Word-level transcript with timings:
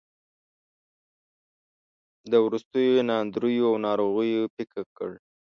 د 2.31 2.33
وروستیو 2.45 3.05
ناندریو 3.09 3.65
او 3.69 3.75
ناروغیو 3.85 4.51
پېکه 4.55 4.81
کړ. 4.97 5.11